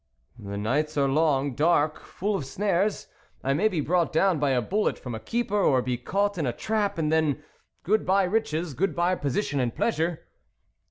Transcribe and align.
"The 0.49 0.57
nights 0.57 0.97
are 0.97 1.07
long, 1.07 1.53
dark, 1.53 1.99
full 1.99 2.35
of 2.35 2.47
snares; 2.47 3.05
I 3.43 3.53
may 3.53 3.67
be 3.67 3.81
brought 3.81 4.11
down 4.11 4.39
by 4.39 4.49
a 4.49 4.59
bullet 4.59 4.97
from 4.97 5.13
a 5.13 5.19
keeper, 5.19 5.61
or 5.61 5.83
be 5.83 5.95
caught 5.95 6.39
in 6.39 6.47
a 6.47 6.53
trap, 6.53 6.97
and 6.97 7.11
then 7.11 7.43
good 7.83 8.03
bye 8.03 8.23
riches, 8.23 8.73
good 8.73 8.95
bye 8.95 9.13
position 9.13 9.59
and 9.59 9.75
pleasure." 9.75 10.25